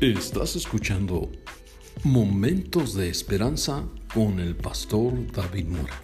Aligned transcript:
Estás 0.00 0.56
escuchando 0.56 1.30
Momentos 2.04 2.94
de 2.94 3.10
Esperanza 3.10 3.84
con 4.14 4.40
el 4.40 4.56
pastor 4.56 5.30
David 5.30 5.66
Mora. 5.66 6.02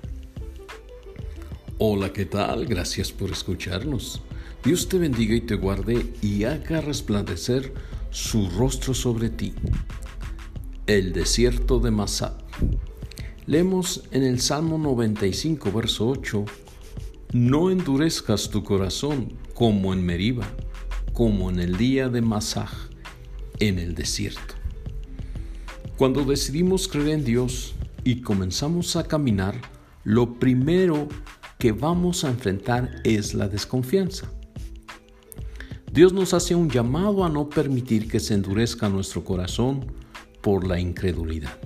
Hola, 1.78 2.12
¿qué 2.12 2.26
tal? 2.26 2.66
Gracias 2.66 3.10
por 3.10 3.30
escucharnos. 3.30 4.20
Dios 4.62 4.90
te 4.90 4.98
bendiga 4.98 5.34
y 5.34 5.40
te 5.40 5.54
guarde 5.54 6.12
y 6.20 6.44
haga 6.44 6.82
resplandecer 6.82 7.72
su 8.10 8.50
rostro 8.50 8.92
sobre 8.92 9.30
ti. 9.30 9.54
El 10.86 11.14
desierto 11.14 11.78
de 11.78 11.90
Masab. 11.90 12.34
Leemos 13.46 14.02
en 14.10 14.24
el 14.24 14.42
Salmo 14.42 14.76
95, 14.76 15.72
verso 15.72 16.08
8, 16.08 16.44
No 17.32 17.70
endurezcas 17.70 18.50
tu 18.50 18.62
corazón 18.62 19.32
como 19.54 19.94
en 19.94 20.04
Meriba, 20.04 20.46
como 21.14 21.48
en 21.48 21.60
el 21.60 21.78
día 21.78 22.10
de 22.10 22.20
Masaj 22.20 22.90
en 23.60 23.78
el 23.78 23.94
desierto. 23.94 24.54
Cuando 25.96 26.24
decidimos 26.24 26.88
creer 26.88 27.08
en 27.08 27.24
Dios 27.24 27.74
y 28.04 28.20
comenzamos 28.20 28.96
a 28.96 29.04
caminar, 29.04 29.60
lo 30.04 30.34
primero 30.38 31.08
que 31.58 31.72
vamos 31.72 32.24
a 32.24 32.28
enfrentar 32.28 33.00
es 33.04 33.34
la 33.34 33.48
desconfianza. 33.48 34.30
Dios 35.90 36.12
nos 36.12 36.34
hace 36.34 36.54
un 36.54 36.68
llamado 36.68 37.24
a 37.24 37.30
no 37.30 37.48
permitir 37.48 38.08
que 38.08 38.20
se 38.20 38.34
endurezca 38.34 38.90
nuestro 38.90 39.24
corazón 39.24 39.86
por 40.42 40.66
la 40.66 40.78
incredulidad. 40.78 41.58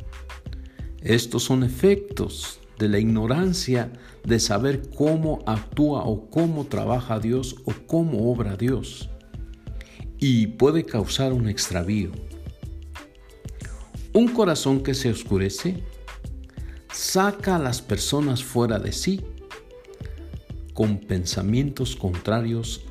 Estos 1.02 1.42
son 1.42 1.64
efectos 1.64 2.60
de 2.78 2.88
la 2.88 3.00
ignorancia 3.00 3.92
de 4.24 4.38
saber 4.38 4.90
cómo 4.96 5.42
actúa 5.46 6.04
o 6.04 6.30
cómo 6.30 6.66
trabaja 6.66 7.18
Dios 7.18 7.56
o 7.64 7.72
cómo 7.86 8.30
obra 8.30 8.56
Dios 8.56 9.09
y 10.20 10.48
puede 10.48 10.84
causar 10.84 11.32
un 11.32 11.48
extravío. 11.48 12.10
Un 14.12 14.28
corazón 14.28 14.82
que 14.82 14.92
se 14.92 15.10
oscurece 15.10 15.82
saca 16.92 17.56
a 17.56 17.58
las 17.58 17.80
personas 17.80 18.44
fuera 18.44 18.78
de 18.78 18.92
sí 18.92 19.22
con 20.74 20.98
pensamientos 20.98 21.96
contrarios 21.96 22.82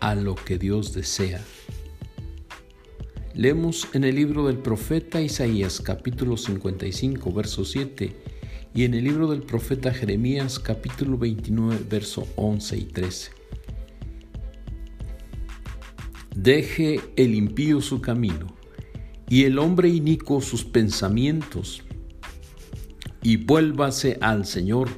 a 0.00 0.14
lo 0.14 0.36
que 0.36 0.58
Dios 0.58 0.94
desea. 0.94 1.42
Leemos 3.34 3.88
en 3.94 4.04
el 4.04 4.14
libro 4.14 4.46
del 4.46 4.58
profeta 4.58 5.20
Isaías 5.20 5.80
capítulo 5.80 6.36
55 6.36 7.32
verso 7.32 7.64
7 7.64 8.14
y 8.74 8.84
en 8.84 8.94
el 8.94 9.04
libro 9.04 9.30
del 9.30 9.42
profeta 9.42 9.92
Jeremías 9.92 10.58
capítulo 10.58 11.16
29 11.18 11.78
verso 11.88 12.28
11 12.36 12.76
y 12.76 12.84
13. 12.84 13.41
Deje 16.34 17.00
el 17.16 17.34
impío 17.34 17.80
su 17.80 18.00
camino 18.00 18.56
y 19.28 19.44
el 19.44 19.58
hombre 19.58 19.88
inicuo 19.88 20.40
sus 20.40 20.64
pensamientos 20.64 21.82
y 23.22 23.36
vuélvase 23.36 24.18
al 24.20 24.46
Señor, 24.46 24.88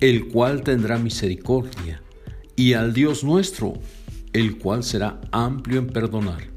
el 0.00 0.28
cual 0.28 0.62
tendrá 0.62 0.98
misericordia, 0.98 2.02
y 2.56 2.74
al 2.74 2.92
Dios 2.92 3.24
nuestro, 3.24 3.74
el 4.32 4.58
cual 4.58 4.84
será 4.84 5.20
amplio 5.32 5.80
en 5.80 5.88
perdonar. 5.88 6.48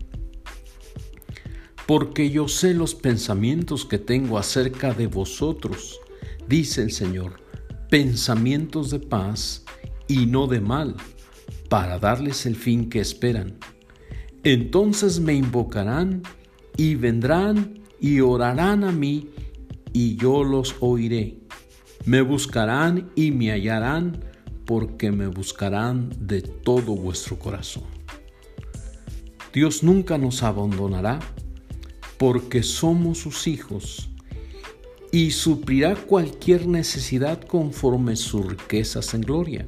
Porque 1.87 2.29
yo 2.29 2.47
sé 2.47 2.73
los 2.73 2.95
pensamientos 2.95 3.85
que 3.85 3.97
tengo 3.97 4.37
acerca 4.37 4.93
de 4.93 5.07
vosotros, 5.07 5.99
dice 6.47 6.81
el 6.81 6.91
Señor, 6.91 7.41
pensamientos 7.89 8.91
de 8.91 8.99
paz 8.99 9.63
y 10.07 10.25
no 10.25 10.47
de 10.47 10.61
mal, 10.61 10.95
para 11.69 11.99
darles 11.99 12.45
el 12.45 12.55
fin 12.55 12.89
que 12.89 12.99
esperan. 12.99 13.57
Entonces 14.43 15.21
me 15.21 15.33
invocarán 15.33 16.21
y 16.75 16.95
vendrán 16.95 17.79
y 18.01 18.19
orarán 18.19 18.83
a 18.83 18.91
mí 18.91 19.29
y 19.93 20.17
yo 20.17 20.43
los 20.43 20.75
oiré. 20.81 21.37
Me 22.05 22.21
buscarán 22.21 23.09
y 23.15 23.31
me 23.31 23.51
hallarán 23.51 24.19
porque 24.65 25.11
me 25.11 25.27
buscarán 25.27 26.09
de 26.19 26.41
todo 26.41 26.95
vuestro 26.95 27.39
corazón. 27.39 27.83
Dios 29.53 29.83
nunca 29.83 30.17
nos 30.17 30.43
abandonará 30.43 31.19
porque 32.17 32.63
somos 32.63 33.19
sus 33.19 33.47
hijos 33.47 34.09
y 35.11 35.31
suplirá 35.31 35.95
cualquier 35.95 36.67
necesidad 36.67 37.39
conforme 37.41 38.17
sus 38.17 38.45
riquezas 38.45 39.13
en 39.13 39.21
gloria, 39.21 39.67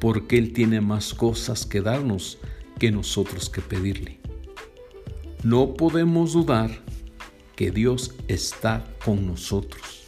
porque 0.00 0.38
Él 0.38 0.52
tiene 0.52 0.80
más 0.80 1.12
cosas 1.12 1.66
que 1.66 1.82
darnos 1.82 2.38
que 2.78 2.90
nosotros 2.90 3.50
que 3.50 3.60
pedirle. 3.60 4.20
No 5.42 5.74
podemos 5.74 6.32
dudar 6.32 6.70
que 7.56 7.70
Dios 7.70 8.14
está 8.28 8.84
con 9.04 9.26
nosotros, 9.26 10.04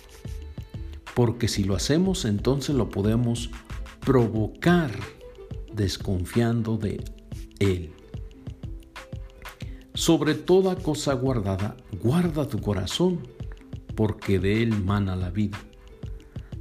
porque 1.14 1.48
si 1.48 1.64
lo 1.64 1.76
hacemos 1.76 2.24
entonces 2.24 2.74
lo 2.74 2.88
podemos 2.88 3.50
provocar 4.00 4.90
desconfiando 5.72 6.76
de 6.76 7.04
Él. 7.58 7.92
Sobre 9.94 10.34
toda 10.34 10.76
cosa 10.76 11.14
guardada, 11.14 11.76
guarda 12.02 12.48
tu 12.48 12.60
corazón, 12.60 13.20
porque 13.94 14.38
de 14.38 14.62
Él 14.62 14.82
mana 14.82 15.16
la 15.16 15.30
vida. 15.30 15.58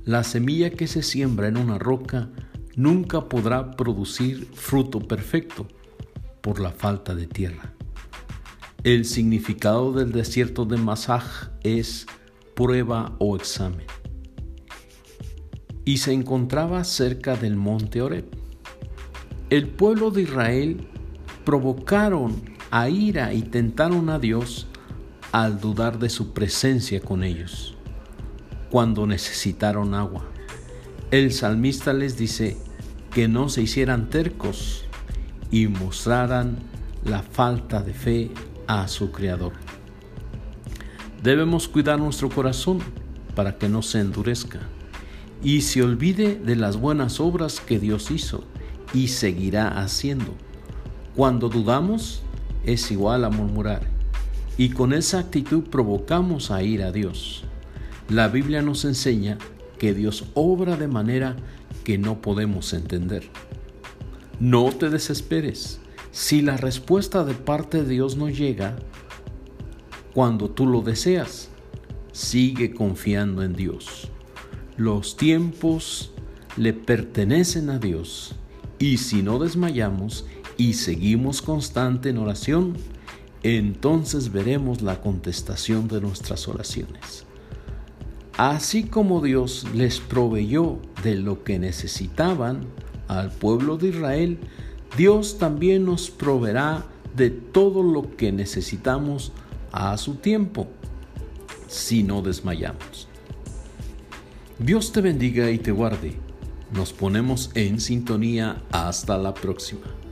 La 0.03 0.23
semilla 0.23 0.69
que 0.69 0.87
se 0.87 1.01
siembra 1.01 1.47
en 1.47 1.57
una 1.57 1.77
roca 1.79 2.29
nunca 2.75 3.27
podrá 3.27 3.71
producir 3.71 4.47
fruto 4.53 4.99
perfecto 4.99 5.67
por 6.45 6.59
la 6.59 6.69
falta 6.69 7.15
de 7.15 7.25
tierra. 7.25 7.73
El 8.83 9.05
significado 9.05 9.93
del 9.93 10.11
desierto 10.11 10.65
de 10.65 10.77
Masaj 10.77 11.49
es 11.63 12.05
prueba 12.53 13.15
o 13.17 13.35
examen. 13.35 13.87
Y 15.85 15.97
se 15.97 16.13
encontraba 16.13 16.83
cerca 16.83 17.35
del 17.35 17.55
monte 17.55 18.03
Oreb. 18.03 18.25
El 19.49 19.69
pueblo 19.69 20.11
de 20.11 20.21
Israel 20.21 20.87
provocaron 21.45 22.43
a 22.69 22.89
ira 22.89 23.33
y 23.33 23.41
tentaron 23.41 24.11
a 24.11 24.19
Dios 24.19 24.67
al 25.31 25.59
dudar 25.59 25.97
de 25.97 26.09
su 26.09 26.31
presencia 26.31 27.01
con 27.01 27.23
ellos 27.23 27.75
cuando 28.69 29.07
necesitaron 29.07 29.95
agua. 29.95 30.29
El 31.09 31.33
salmista 31.33 31.91
les 31.91 32.17
dice 32.17 32.55
que 33.11 33.27
no 33.27 33.49
se 33.49 33.63
hicieran 33.63 34.11
tercos 34.11 34.84
y 35.51 35.67
mostraran 35.67 36.57
la 37.03 37.21
falta 37.21 37.81
de 37.81 37.93
fe 37.93 38.31
a 38.67 38.87
su 38.87 39.11
Creador. 39.11 39.53
Debemos 41.21 41.67
cuidar 41.67 41.99
nuestro 41.99 42.29
corazón 42.29 42.79
para 43.35 43.57
que 43.57 43.69
no 43.69 43.81
se 43.81 43.99
endurezca 43.99 44.59
y 45.43 45.61
se 45.61 45.83
olvide 45.83 46.35
de 46.35 46.55
las 46.55 46.77
buenas 46.77 47.19
obras 47.19 47.59
que 47.59 47.79
Dios 47.79 48.11
hizo 48.11 48.43
y 48.93 49.09
seguirá 49.09 49.79
haciendo. 49.81 50.33
Cuando 51.15 51.49
dudamos 51.49 52.21
es 52.65 52.91
igual 52.91 53.25
a 53.25 53.29
murmurar 53.29 53.81
y 54.57 54.69
con 54.69 54.93
esa 54.93 55.19
actitud 55.19 55.63
provocamos 55.63 56.51
a 56.51 56.63
ir 56.63 56.83
a 56.83 56.91
Dios. 56.91 57.43
La 58.09 58.27
Biblia 58.27 58.61
nos 58.61 58.85
enseña 58.85 59.37
que 59.79 59.93
Dios 59.93 60.25
obra 60.33 60.77
de 60.77 60.87
manera 60.87 61.35
que 61.83 61.97
no 61.97 62.21
podemos 62.21 62.73
entender. 62.73 63.29
No 64.39 64.71
te 64.71 64.89
desesperes. 64.89 65.79
Si 66.11 66.41
la 66.41 66.57
respuesta 66.57 67.23
de 67.23 67.33
parte 67.33 67.83
de 67.83 67.89
Dios 67.89 68.17
no 68.17 68.29
llega 68.29 68.75
cuando 70.13 70.49
tú 70.49 70.65
lo 70.65 70.81
deseas, 70.81 71.49
sigue 72.11 72.73
confiando 72.73 73.43
en 73.43 73.53
Dios. 73.53 74.09
Los 74.77 75.17
tiempos 75.17 76.11
le 76.57 76.73
pertenecen 76.73 77.69
a 77.69 77.79
Dios 77.79 78.35
y 78.79 78.97
si 78.97 79.23
no 79.23 79.39
desmayamos 79.39 80.25
y 80.57 80.73
seguimos 80.73 81.41
constante 81.41 82.09
en 82.09 82.17
oración, 82.17 82.75
entonces 83.43 84.31
veremos 84.31 84.81
la 84.81 85.01
contestación 85.01 85.87
de 85.87 86.01
nuestras 86.01 86.47
oraciones. 86.47 87.25
Así 88.37 88.83
como 88.83 89.21
Dios 89.21 89.65
les 89.73 89.99
proveyó 89.99 90.79
de 91.03 91.15
lo 91.15 91.43
que 91.43 91.57
necesitaban, 91.59 92.65
al 93.07 93.31
pueblo 93.31 93.77
de 93.77 93.89
Israel, 93.89 94.37
Dios 94.97 95.37
también 95.37 95.85
nos 95.85 96.09
proveerá 96.09 96.85
de 97.15 97.29
todo 97.29 97.83
lo 97.83 98.15
que 98.15 98.31
necesitamos 98.31 99.31
a 99.71 99.97
su 99.97 100.15
tiempo, 100.15 100.67
si 101.67 102.03
no 102.03 102.21
desmayamos. 102.21 103.07
Dios 104.59 104.91
te 104.91 105.01
bendiga 105.01 105.51
y 105.51 105.57
te 105.57 105.71
guarde. 105.71 106.15
Nos 106.73 106.93
ponemos 106.93 107.51
en 107.55 107.79
sintonía 107.79 108.63
hasta 108.71 109.17
la 109.17 109.33
próxima. 109.33 110.04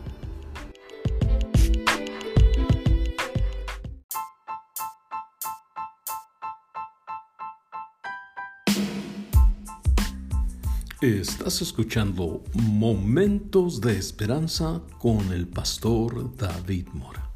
Estás 11.03 11.61
escuchando 11.61 12.41
Momentos 12.53 13.81
de 13.81 13.97
Esperanza 13.97 14.81
con 14.99 15.33
el 15.33 15.49
pastor 15.49 16.33
David 16.37 16.87
Mora. 16.93 17.29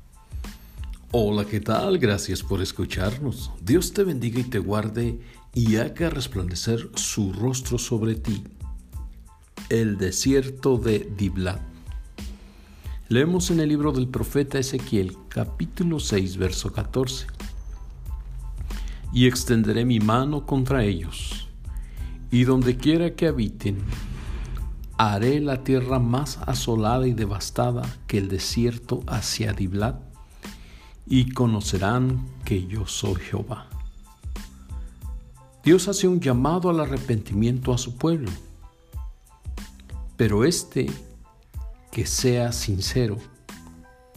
Hola, 1.11 1.43
¿qué 1.43 1.59
tal? 1.59 1.97
Gracias 1.97 2.41
por 2.41 2.61
escucharnos. 2.61 3.51
Dios 3.61 3.91
te 3.91 4.05
bendiga 4.05 4.39
y 4.39 4.45
te 4.45 4.59
guarde 4.59 5.19
y 5.53 5.75
haga 5.75 6.09
resplandecer 6.09 6.89
su 6.95 7.33
rostro 7.33 7.77
sobre 7.77 8.15
ti. 8.15 8.41
El 9.67 9.97
desierto 9.97 10.77
de 10.77 10.99
Diblat. 11.17 11.59
Leemos 13.09 13.51
en 13.51 13.59
el 13.59 13.67
libro 13.67 13.91
del 13.91 14.07
profeta 14.07 14.59
Ezequiel, 14.59 15.17
capítulo 15.27 15.99
6, 15.99 16.37
verso 16.37 16.71
14. 16.71 17.27
Y 19.11 19.27
extenderé 19.27 19.83
mi 19.83 19.99
mano 19.99 20.45
contra 20.45 20.85
ellos, 20.85 21.46
y 22.31 22.43
donde 22.43 22.77
quiera 22.77 23.15
que 23.15 23.27
habiten, 23.27 23.77
haré 24.97 25.39
la 25.39 25.63
tierra 25.63 25.99
más 25.99 26.39
asolada 26.45 27.07
y 27.07 27.13
devastada 27.13 27.83
que 28.07 28.17
el 28.17 28.27
desierto 28.27 29.03
hacia 29.07 29.53
Diblat 29.53 29.95
y 31.05 31.31
conocerán 31.31 32.27
que 32.43 32.67
yo 32.67 32.85
soy 32.85 33.15
Jehová. 33.15 33.67
Dios 35.63 35.87
hace 35.87 36.07
un 36.07 36.19
llamado 36.19 36.69
al 36.69 36.79
arrepentimiento 36.79 37.73
a 37.73 37.77
su 37.77 37.97
pueblo, 37.97 38.31
pero 40.15 40.45
este 40.45 40.89
que 41.91 42.05
sea 42.05 42.51
sincero, 42.51 43.17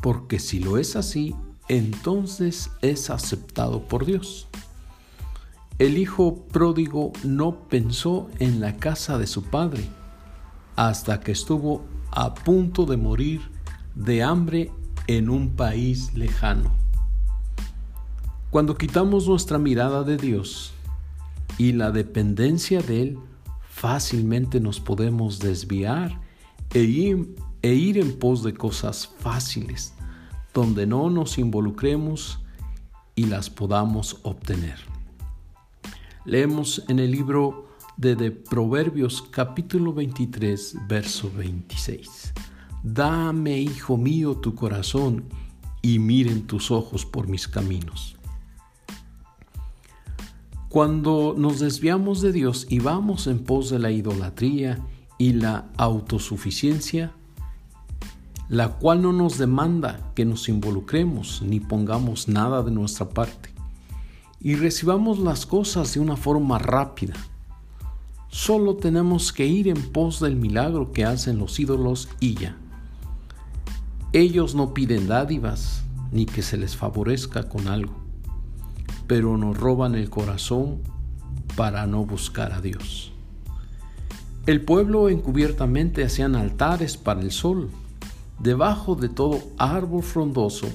porque 0.01 0.39
si 0.39 0.61
lo 0.61 0.79
es 0.79 0.97
así, 0.97 1.35
entonces 1.69 2.71
es 2.83 3.11
aceptado 3.11 3.87
por 3.87 4.07
Dios. 4.07 4.49
El 5.81 5.97
hijo 5.97 6.45
pródigo 6.53 7.11
no 7.25 7.67
pensó 7.71 8.29
en 8.39 8.61
la 8.61 8.77
casa 8.77 9.17
de 9.17 9.27
su 9.27 9.45
padre 9.45 9.89
hasta 10.77 11.21
que 11.21 11.33
estuvo 11.33 11.87
a 12.11 12.35
punto 12.35 12.85
de 12.85 12.99
morir 12.99 13.41
de 13.95 14.23
hambre 14.23 14.71
en 15.07 15.31
un 15.31 15.57
país 15.57 16.13
lejano. 16.13 16.71
Cuando 18.51 18.77
quitamos 18.77 19.27
nuestra 19.27 19.57
mirada 19.57 20.05
de 20.05 20.19
Dios 20.19 20.75
y 21.57 21.73
la 21.73 21.93
dependencia 21.93 22.83
de 22.83 23.01
Él, 23.01 23.19
fácilmente 23.67 24.61
nos 24.61 24.81
podemos 24.81 25.39
desviar 25.39 26.21
e 26.75 26.83
ir, 26.83 27.35
e 27.63 27.99
en 27.99 28.19
pos 28.19 28.43
de 28.43 28.53
cosas 28.53 29.09
fáciles, 29.19 29.95
donde 30.53 30.87
no 30.87 31.09
nos 31.09 31.39
involucremos 31.39 32.39
y 33.15 33.25
las 33.25 33.49
podamos 33.49 34.19
obtener. 34.25 34.90
Leemos 36.27 36.85
en 36.89 36.99
el 36.99 37.11
libro 37.11 37.69
de, 37.97 38.31
Proverbios 38.31 39.23
capítulo 39.31 39.95
23, 39.95 40.77
verso 40.87 41.31
26. 41.35 42.35
Dame, 42.83 43.59
hijo 43.59 43.97
mío, 43.97 44.37
tu 44.37 44.55
corazón 44.55 45.25
y 45.81 45.99
miren 45.99 46.47
tus 46.47 46.71
ojos 46.71 47.07
por 47.07 47.27
mis 47.27 47.49
caminos. 47.49 48.17
Cuando 50.69 51.35
nos 51.37 51.59
desviamos 51.59 52.21
de 52.21 52.33
Dios 52.33 52.67
y 52.69 52.81
vamos 52.81 53.27
en 53.27 53.39
pos 53.39 53.71
de 53.71 53.79
la 53.79 53.91
idolatría 53.91 54.79
y 55.17 55.33
la 55.33 55.71
autosuficiencia, 55.79 57.13
la 58.51 58.69
cual 58.77 59.01
no 59.01 59.15
nos 59.15 59.39
demanda 59.39 60.13
que 60.15 60.27
nos 60.27 60.51
involucremos 60.51 61.41
ni 61.41 61.61
pongamos 61.61 62.29
nada 62.29 62.63
de 62.63 62.71
nuestra 62.71 63.09
parte, 63.09 63.51
y 64.41 64.55
recibamos 64.55 65.19
las 65.19 65.47
cosas 65.47 65.95
de 65.95 66.01
una 66.01 66.17
forma 66.17 66.59
rápida, 66.59 67.15
solo 68.29 68.77
tenemos 68.77 69.33
que 69.33 69.47
ir 69.47 69.69
en 69.69 69.81
pos 69.93 70.21
del 70.21 70.37
milagro 70.37 70.93
que 70.93 71.05
hacen 71.05 71.39
los 71.39 71.61
ídolos 71.61 72.09
y 72.21 72.35
ya. 72.35 72.57
Ellos 74.13 74.55
no 74.55 74.75
piden 74.75 75.07
dádivas 75.07 75.83
ni 76.11 76.27
que 76.27 76.43
se 76.43 76.57
les 76.57 76.77
favorezca 76.77 77.49
con 77.49 77.69
algo 77.69 78.01
pero 79.11 79.37
nos 79.37 79.57
roban 79.57 79.97
el 79.97 80.09
corazón 80.09 80.83
para 81.57 81.85
no 81.85 82.05
buscar 82.05 82.53
a 82.53 82.61
Dios. 82.61 83.11
El 84.47 84.65
pueblo 84.65 85.09
encubiertamente 85.09 86.05
hacían 86.05 86.37
altares 86.37 86.97
para 86.97 87.21
el 87.21 87.33
sol, 87.33 87.71
debajo 88.39 88.95
de 88.95 89.09
todo 89.09 89.41
árbol 89.59 90.05
frondoso, 90.05 90.69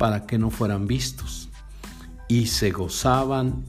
para 0.00 0.26
que 0.26 0.36
no 0.36 0.50
fueran 0.50 0.88
vistos, 0.88 1.48
y 2.30 2.46
se 2.46 2.70
gozaban 2.70 3.64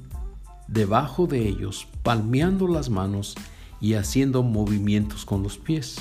debajo 0.67 1.25
de 1.25 1.49
ellos, 1.49 1.87
palmeando 2.03 2.67
las 2.67 2.91
manos 2.91 3.33
y 3.81 3.95
haciendo 3.95 4.43
movimientos 4.43 5.25
con 5.25 5.41
los 5.41 5.57
pies. 5.57 5.97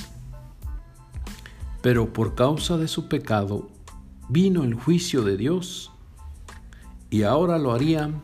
Pero 1.80 2.12
por 2.12 2.34
causa 2.34 2.76
de 2.76 2.86
su 2.86 3.08
pecado 3.08 3.70
vino 4.28 4.62
el 4.62 4.74
juicio 4.74 5.22
de 5.22 5.38
Dios 5.38 5.90
y 7.08 7.22
ahora 7.22 7.58
lo 7.58 7.72
harían, 7.72 8.20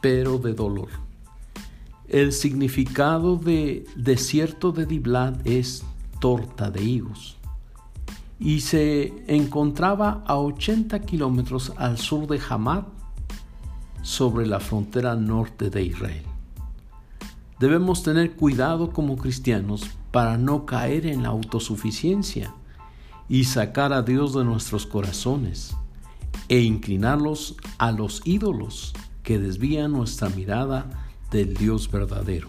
pero 0.00 0.38
de 0.38 0.54
dolor. 0.54 0.88
El 2.08 2.32
significado 2.32 3.36
de 3.36 3.84
desierto 3.94 4.72
de 4.72 4.86
Diblat 4.86 5.46
es 5.46 5.84
torta 6.18 6.70
de 6.70 6.82
higos 6.82 7.36
y 8.38 8.60
se 8.60 9.12
encontraba 9.26 10.24
a 10.26 10.38
80 10.38 10.98
kilómetros 11.00 11.74
al 11.76 11.98
sur 11.98 12.26
de 12.26 12.40
Hamad, 12.48 12.84
sobre 14.06 14.46
la 14.46 14.60
frontera 14.60 15.16
norte 15.16 15.68
de 15.68 15.82
Israel. 15.82 16.22
Debemos 17.58 18.04
tener 18.04 18.36
cuidado 18.36 18.90
como 18.90 19.16
cristianos 19.16 19.82
para 20.12 20.38
no 20.38 20.64
caer 20.64 21.06
en 21.06 21.24
la 21.24 21.30
autosuficiencia 21.30 22.54
y 23.28 23.44
sacar 23.44 23.92
a 23.92 24.02
Dios 24.02 24.32
de 24.32 24.44
nuestros 24.44 24.86
corazones 24.86 25.74
e 26.48 26.60
inclinarlos 26.60 27.56
a 27.78 27.90
los 27.90 28.22
ídolos 28.24 28.92
que 29.24 29.40
desvían 29.40 29.90
nuestra 29.90 30.28
mirada 30.28 31.08
del 31.32 31.54
Dios 31.54 31.90
verdadero. 31.90 32.48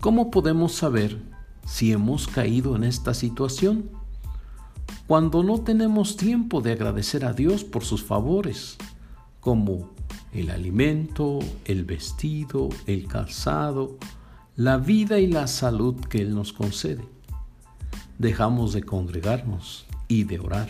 ¿Cómo 0.00 0.30
podemos 0.30 0.74
saber 0.74 1.18
si 1.64 1.92
hemos 1.92 2.28
caído 2.28 2.76
en 2.76 2.84
esta 2.84 3.14
situación? 3.14 3.88
Cuando 5.06 5.42
no 5.42 5.62
tenemos 5.62 6.18
tiempo 6.18 6.60
de 6.60 6.72
agradecer 6.72 7.24
a 7.24 7.32
Dios 7.32 7.64
por 7.64 7.84
sus 7.84 8.04
favores, 8.04 8.76
como 9.46 9.90
el 10.32 10.50
alimento, 10.50 11.38
el 11.66 11.84
vestido, 11.84 12.68
el 12.88 13.06
calzado, 13.06 13.96
la 14.56 14.76
vida 14.76 15.20
y 15.20 15.28
la 15.28 15.46
salud 15.46 15.94
que 16.00 16.20
Él 16.20 16.34
nos 16.34 16.52
concede. 16.52 17.04
Dejamos 18.18 18.72
de 18.72 18.82
congregarnos 18.82 19.86
y 20.08 20.24
de 20.24 20.40
orar 20.40 20.68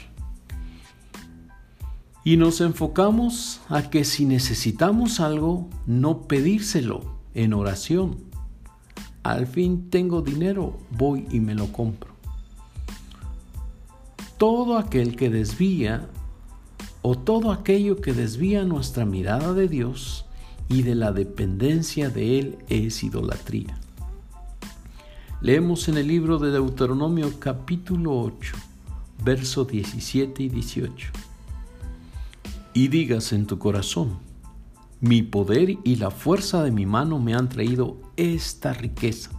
y 2.23 2.37
nos 2.37 2.61
enfocamos 2.61 3.63
a 3.71 3.89
que 3.89 4.05
si 4.05 4.27
necesitamos 4.27 5.21
algo, 5.21 5.71
no 5.87 6.29
pedírselo 6.29 7.01
en 7.33 7.55
oración. 7.55 8.19
Al 9.23 9.47
fin 9.47 9.89
tengo 9.89 10.21
dinero, 10.21 10.77
voy 10.91 11.27
y 11.31 11.41
me 11.41 11.55
lo 11.55 11.73
compro. 11.73 12.11
Todo 14.37 14.77
aquel 14.77 15.17
que 15.17 15.31
desvía 15.31 16.11
o 17.09 17.17
todo 17.17 17.53
aquello 17.53 18.01
que 18.01 18.13
desvía 18.13 18.65
nuestra 18.65 19.05
mirada 19.05 19.55
de 19.55 19.69
Dios 19.69 20.25
y 20.69 20.83
de 20.83 20.97
la 20.97 21.13
dependencia 21.13 22.11
de 22.11 22.41
Él 22.41 22.59
es 22.69 23.05
idolatría. 23.05 23.79
Leemos 25.41 25.87
en 25.87 25.99
el 25.99 26.09
libro 26.09 26.41
de 26.41 26.51
Deuteronomio 26.51 27.39
capítulo 27.39 28.21
8, 28.21 28.57
versos 29.25 29.69
17 29.69 30.43
y 30.43 30.49
18 30.49 31.13
y 32.75 32.89
digas 32.89 33.33
en 33.33 33.47
tu 33.47 33.57
corazón, 33.61 34.19
mi 35.01 35.23
poder 35.23 35.79
y 35.85 35.97
la 35.97 36.11
fuerza 36.11 36.65
de 36.65 36.73
mi 36.73 36.87
mano 36.87 37.21
me 37.21 37.35
han 37.35 37.49
traído 37.49 37.99
esta 38.17 38.73
riqueza, 38.73 39.31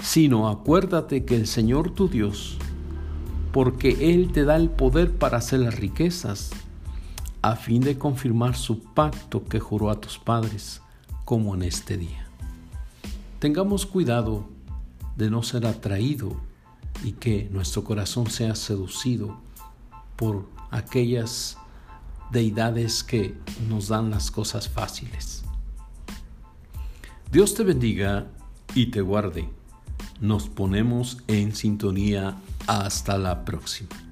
sino 0.00 0.48
acuérdate 0.48 1.24
que 1.24 1.34
el 1.34 1.48
Señor 1.48 1.90
tu 1.90 2.08
Dios, 2.08 2.56
porque 3.50 4.14
Él 4.14 4.30
te 4.30 4.44
da 4.44 4.54
el 4.54 4.70
poder 4.70 5.10
para 5.10 5.38
hacer 5.38 5.58
las 5.58 5.74
riquezas, 5.74 6.52
a 7.42 7.56
fin 7.56 7.80
de 7.80 7.98
confirmar 7.98 8.56
su 8.56 8.82
pacto 8.82 9.44
que 9.44 9.60
juró 9.60 9.90
a 9.90 10.00
tus 10.00 10.18
padres, 10.18 10.80
como 11.24 11.54
en 11.54 11.62
este 11.62 11.96
día. 11.96 12.26
Tengamos 13.38 13.86
cuidado 13.86 14.48
de 15.16 15.30
no 15.30 15.42
ser 15.42 15.66
atraído 15.66 16.40
y 17.04 17.12
que 17.12 17.48
nuestro 17.52 17.84
corazón 17.84 18.30
sea 18.30 18.54
seducido 18.54 19.36
por 20.16 20.48
aquellas 20.70 21.56
deidades 22.30 23.04
que 23.04 23.36
nos 23.68 23.88
dan 23.88 24.10
las 24.10 24.30
cosas 24.30 24.68
fáciles. 24.68 25.44
Dios 27.30 27.54
te 27.54 27.62
bendiga 27.62 28.26
y 28.74 28.86
te 28.86 29.00
guarde. 29.00 29.48
Nos 30.20 30.48
ponemos 30.48 31.18
en 31.26 31.54
sintonía. 31.54 32.36
Hasta 32.66 33.16
la 33.16 33.44
próxima. 33.44 34.07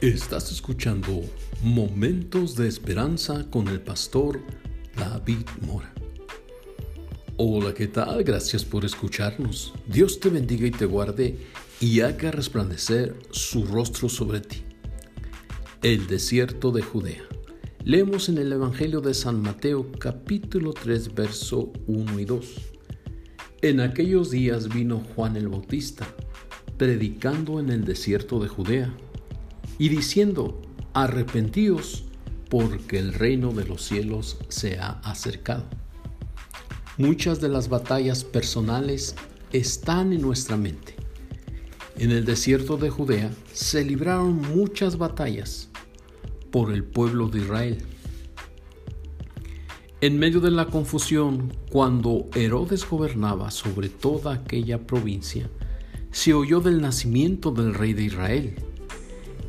Estás 0.00 0.50
escuchando 0.50 1.24
Momentos 1.62 2.56
de 2.56 2.66
Esperanza 2.66 3.44
con 3.50 3.68
el 3.68 3.82
pastor 3.82 4.40
David 4.96 5.44
Mora. 5.60 5.92
Hola, 7.36 7.74
¿qué 7.74 7.86
tal? 7.86 8.24
Gracias 8.24 8.64
por 8.64 8.86
escucharnos. 8.86 9.74
Dios 9.86 10.18
te 10.18 10.30
bendiga 10.30 10.66
y 10.66 10.70
te 10.70 10.86
guarde 10.86 11.36
y 11.80 12.00
haga 12.00 12.30
resplandecer 12.30 13.14
su 13.30 13.66
rostro 13.66 14.08
sobre 14.08 14.40
ti. 14.40 14.62
El 15.82 16.06
desierto 16.06 16.72
de 16.72 16.80
Judea. 16.80 17.24
Leemos 17.84 18.30
en 18.30 18.38
el 18.38 18.50
Evangelio 18.54 19.02
de 19.02 19.12
San 19.12 19.42
Mateo 19.42 19.92
capítulo 19.98 20.72
3 20.72 21.14
verso 21.14 21.74
1 21.88 22.18
y 22.18 22.24
2. 22.24 22.46
En 23.60 23.80
aquellos 23.80 24.30
días 24.30 24.70
vino 24.70 25.04
Juan 25.14 25.36
el 25.36 25.48
Bautista, 25.48 26.06
predicando 26.78 27.60
en 27.60 27.68
el 27.68 27.84
desierto 27.84 28.40
de 28.40 28.48
Judea, 28.48 28.96
y 29.80 29.88
diciendo, 29.88 30.60
arrepentíos, 30.92 32.04
porque 32.50 32.98
el 32.98 33.14
reino 33.14 33.50
de 33.52 33.64
los 33.64 33.82
cielos 33.82 34.36
se 34.50 34.78
ha 34.78 35.00
acercado. 35.02 35.64
Muchas 36.98 37.40
de 37.40 37.48
las 37.48 37.70
batallas 37.70 38.22
personales 38.22 39.16
están 39.54 40.12
en 40.12 40.20
nuestra 40.20 40.58
mente. 40.58 40.96
En 41.96 42.10
el 42.10 42.26
desierto 42.26 42.76
de 42.76 42.90
Judea 42.90 43.30
se 43.54 43.82
libraron 43.82 44.42
muchas 44.54 44.98
batallas 44.98 45.70
por 46.50 46.74
el 46.74 46.84
pueblo 46.84 47.28
de 47.28 47.38
Israel. 47.38 47.78
En 50.02 50.18
medio 50.18 50.40
de 50.40 50.50
la 50.50 50.66
confusión, 50.66 51.54
cuando 51.70 52.28
Herodes 52.34 52.86
gobernaba 52.86 53.50
sobre 53.50 53.88
toda 53.88 54.34
aquella 54.34 54.86
provincia, 54.86 55.48
se 56.10 56.34
oyó 56.34 56.60
del 56.60 56.82
nacimiento 56.82 57.50
del 57.50 57.72
rey 57.72 57.94
de 57.94 58.02
Israel. 58.02 58.69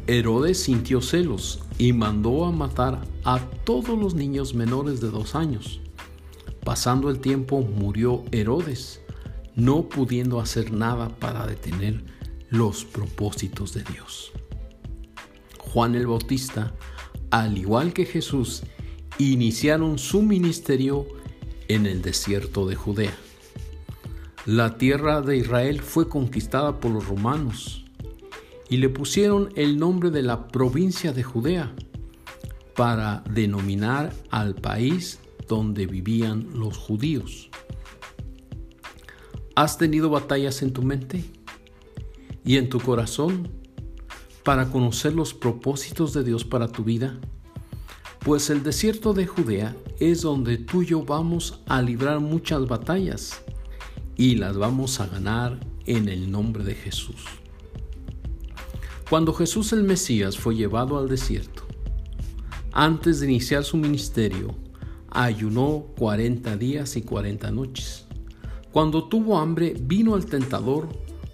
Herodes 0.08 0.62
sintió 0.62 1.01
celos 1.01 1.60
y 1.77 1.93
mandó 1.93 2.46
a 2.46 2.51
matar 2.51 3.01
a 3.24 3.39
todos 3.63 3.98
los 3.98 4.15
niños 4.15 4.53
menores 4.53 5.01
de 5.01 5.10
dos 5.10 5.36
años 5.36 5.81
Pasando 6.63 7.10
el 7.10 7.20
tiempo 7.20 7.62
murió 7.62 8.24
Herodes, 8.31 9.01
no 9.55 9.89
pudiendo 9.89 10.39
hacer 10.39 10.72
nada 10.72 11.10
para 11.10 11.48
detener 11.48 12.03
los 12.50 12.86
propósitos 12.86 13.74
de 13.74 13.84
Dios. 13.84 14.31
Juan 15.58 15.96
el 15.96 16.05
Bautista, 16.05 16.74
al 17.31 17.58
igual 17.58 17.93
que 17.93 18.05
Jesús, 18.05 18.63
iniciaron 19.17 19.98
su 19.98 20.22
ministerio 20.22 21.08
en 21.67 21.88
el 21.88 22.03
desierto 22.03 22.67
de 22.67 22.75
Judea. 22.75 23.17
La 24.46 24.77
tierra 24.77 25.22
de 25.22 25.38
Israel 25.38 25.81
fue 25.81 26.08
conquistada 26.08 26.79
por 26.79 26.91
los 26.91 27.08
romanos 27.08 27.86
y 28.72 28.78
le 28.78 28.88
pusieron 28.88 29.50
el 29.58 29.78
nombre 29.78 30.12
de 30.12 30.24
la 30.24 30.48
provincia 30.48 31.12
de 31.12 31.24
Judea 31.24 31.75
para 32.74 33.22
denominar 33.30 34.13
al 34.30 34.56
país 34.56 35.20
donde 35.50 35.86
vivían 35.88 36.48
los 36.56 36.78
judíos. 36.78 37.50
¿Has 39.58 39.78
tenido 39.78 40.10
batallas 40.10 40.62
en 40.62 40.72
tu 40.72 40.84
mente 40.84 41.25
y 42.46 42.56
en 42.56 42.70
tu 42.70 42.80
corazón 42.80 43.50
para 44.46 44.72
conocer 44.72 45.13
los 45.16 45.34
propósitos 45.34 46.13
de 46.13 46.24
Dios 46.24 46.46
para 46.46 46.70
tu 46.70 46.86
vida? 46.86 47.20
Pues 48.20 48.50
el 48.50 48.63
desierto 48.63 49.13
de 49.13 49.28
Judea 49.28 49.75
es 50.00 50.22
donde 50.22 50.58
tú 50.58 50.84
y 50.84 50.86
yo 50.86 51.04
vamos 51.04 51.60
a 51.68 51.82
librar 51.82 52.22
muchas 52.22 52.66
batallas 52.70 53.44
y 54.16 54.36
las 54.36 54.58
vamos 54.58 55.01
a 55.01 55.08
ganar 55.08 55.60
en 55.86 56.08
el 56.08 56.32
nombre 56.32 56.63
de 56.63 56.75
Jesús. 56.75 57.40
Cuando 59.12 59.34
Jesús 59.34 59.74
el 59.74 59.84
Mesías 59.84 60.38
fue 60.38 60.56
llevado 60.56 60.98
al 60.98 61.10
desierto, 61.10 61.63
antes 62.72 63.20
de 63.20 63.25
iniciar 63.25 63.65
su 63.65 63.75
ministerio, 63.75 64.56
ayunó 65.10 65.88
cuarenta 65.98 66.56
días 66.56 66.96
y 66.96 67.01
cuarenta 67.01 67.51
noches. 67.51 68.08
Cuando 68.72 69.10
tuvo 69.10 69.38
hambre, 69.38 69.75
vino 69.77 70.15
al 70.15 70.27
tentador 70.27 70.88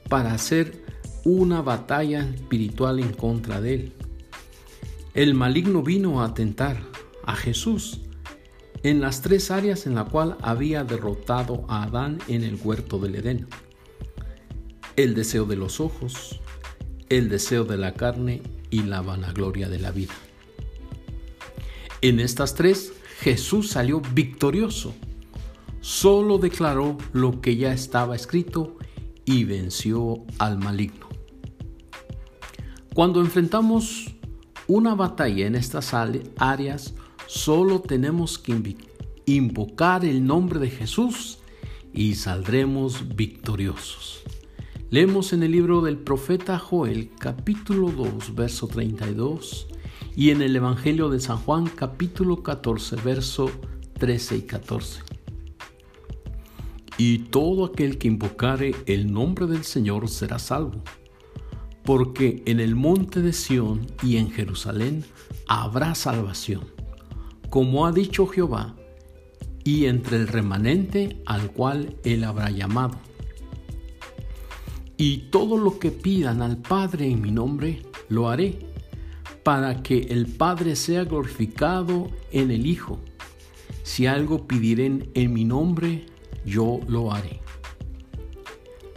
para 0.09 0.33
hacer 0.33 0.83
una 1.23 1.61
batalla 1.61 2.27
espiritual 2.27 2.97
en 2.97 3.13
contra 3.13 3.61
de 3.61 3.75
él. 3.75 3.93
El 5.13 5.35
maligno 5.35 5.83
vino 5.83 6.23
a 6.23 6.33
tentar 6.33 6.81
a 7.25 7.35
Jesús 7.35 8.01
en 8.81 9.01
las 9.01 9.21
tres 9.21 9.51
áreas 9.51 9.85
en 9.85 9.93
la 9.93 10.05
cual 10.05 10.35
había 10.41 10.83
derrotado 10.83 11.63
a 11.67 11.83
Adán 11.83 12.17
en 12.27 12.43
el 12.43 12.55
huerto 12.55 12.97
del 12.97 13.13
Edén. 13.13 13.45
El 14.95 15.13
deseo 15.13 15.45
de 15.45 15.57
los 15.57 15.79
ojos, 15.79 16.41
el 17.09 17.29
deseo 17.29 17.63
de 17.63 17.77
la 17.77 17.93
carne 17.93 18.41
y 18.69 18.83
la 18.83 19.01
vanagloria 19.01 19.69
de 19.69 19.79
la 19.79 19.91
vida. 19.91 20.13
En 22.01 22.19
estas 22.19 22.53
tres 22.53 22.93
Jesús 23.19 23.69
salió 23.69 24.01
victorioso. 24.13 24.93
Solo 25.81 26.37
declaró 26.37 26.97
lo 27.13 27.41
que 27.41 27.55
ya 27.55 27.73
estaba 27.73 28.15
escrito 28.15 28.77
y 29.25 29.45
venció 29.45 30.23
al 30.37 30.57
maligno. 30.57 31.07
Cuando 32.93 33.21
enfrentamos 33.21 34.15
una 34.67 34.95
batalla 34.95 35.47
en 35.47 35.55
estas 35.55 35.93
áreas, 35.93 36.93
solo 37.25 37.79
tenemos 37.81 38.37
que 38.37 38.75
invocar 39.25 40.03
el 40.03 40.25
nombre 40.25 40.59
de 40.59 40.69
Jesús 40.69 41.39
y 41.93 42.15
saldremos 42.15 43.15
victoriosos. 43.15 44.23
Leemos 44.89 45.33
en 45.33 45.43
el 45.43 45.51
libro 45.51 45.81
del 45.81 45.97
profeta 45.97 46.57
Joel 46.57 47.09
capítulo 47.19 47.91
2 47.91 48.33
verso 48.35 48.69
32 48.69 49.67
y 50.15 50.29
en 50.29 50.41
el 50.41 50.55
Evangelio 50.55 51.09
de 51.09 51.19
San 51.19 51.35
Juan 51.39 51.67
capítulo 51.67 52.41
14, 52.41 52.95
verso 53.03 53.51
13 53.99 54.37
y 54.37 54.41
14. 54.43 55.01
Y 56.97 57.17
todo 57.17 57.65
aquel 57.65 57.97
que 57.97 58.07
invocare 58.07 58.75
el 58.85 59.11
nombre 59.11 59.45
del 59.45 59.65
Señor 59.65 60.07
será 60.07 60.39
salvo, 60.39 60.81
porque 61.83 62.41
en 62.45 62.61
el 62.61 62.77
monte 62.77 63.21
de 63.21 63.33
Sión 63.33 63.87
y 64.01 64.15
en 64.15 64.31
Jerusalén 64.31 65.03
habrá 65.49 65.95
salvación, 65.95 66.63
como 67.49 67.85
ha 67.85 67.91
dicho 67.91 68.25
Jehová, 68.25 68.77
y 69.65 69.87
entre 69.87 70.15
el 70.15 70.29
remanente 70.29 71.21
al 71.25 71.51
cual 71.51 71.97
él 72.05 72.23
habrá 72.23 72.51
llamado. 72.51 72.97
Y 74.97 75.29
todo 75.29 75.57
lo 75.57 75.77
que 75.77 75.91
pidan 75.91 76.41
al 76.41 76.57
Padre 76.57 77.07
en 77.07 77.21
mi 77.21 77.31
nombre, 77.31 77.83
lo 78.09 78.29
haré 78.29 78.59
para 79.43 79.81
que 79.83 79.99
el 80.09 80.25
Padre 80.25 80.75
sea 80.75 81.05
glorificado 81.05 82.09
en 82.31 82.51
el 82.51 82.65
Hijo. 82.65 82.99
Si 83.83 84.07
algo 84.07 84.47
pidieren 84.47 85.09
en 85.13 85.31
mi 85.31 85.45
nombre, 85.45 86.07
yo 86.45 86.79
lo 86.87 87.13
haré. 87.13 87.39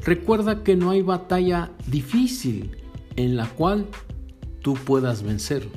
Recuerda 0.02 0.64
que 0.64 0.74
no 0.76 0.90
hay 0.90 1.02
batalla 1.02 1.70
difícil 1.86 2.76
en 3.16 3.36
la 3.36 3.48
cual 3.50 3.86
tú 4.62 4.74
puedas 4.74 5.22
vencer 5.22 5.68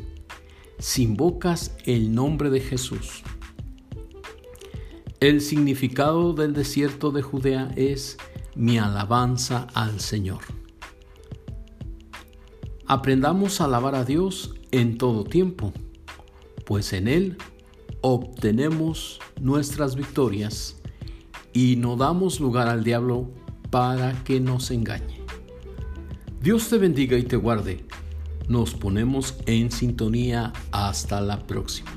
si 0.80 1.04
invocas 1.04 1.76
el 1.86 2.14
nombre 2.14 2.50
de 2.50 2.60
Jesús. 2.60 3.24
El 5.20 5.42
significado 5.42 6.34
del 6.34 6.54
desierto 6.54 7.12
de 7.12 7.22
Judea 7.22 7.72
es 7.76 8.18
mi 8.56 8.78
alabanza 8.78 9.68
al 9.74 10.00
Señor. 10.00 10.42
Aprendamos 12.86 13.62
a 13.62 13.66
alabar 13.66 13.96
a 13.96 14.06
Dios 14.06 14.56
en 14.72 14.98
todo 14.98 15.24
tiempo, 15.24 15.74
pues 16.66 16.94
en 16.94 17.08
Él 17.08 17.38
obtenemos 18.02 19.20
nuestras 19.40 19.96
victorias 19.96 20.82
y 21.54 21.78
no 21.78 21.96
damos 21.96 22.40
lugar 22.40 22.68
al 22.68 22.84
diablo 22.84 23.32
para 23.70 24.24
que 24.24 24.40
nos 24.40 24.72
engañe. 24.72 25.22
Dios 26.42 26.68
te 26.68 26.78
bendiga 26.78 27.18
y 27.18 27.24
te 27.24 27.38
guarde. 27.38 27.86
Nos 28.50 28.74
ponemos 28.74 29.36
en 29.46 29.72
sintonía 29.72 30.52
hasta 30.72 31.22
la 31.22 31.48
próxima. 31.48 31.93